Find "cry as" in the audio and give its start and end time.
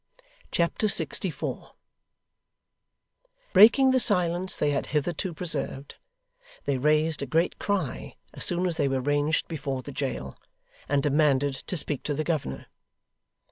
7.59-8.43